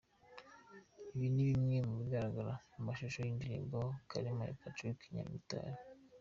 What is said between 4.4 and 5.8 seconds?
ya Patrick Nyamitari.